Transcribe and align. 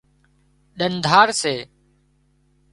ۮنڌار 0.79 1.27
سي 1.41 1.55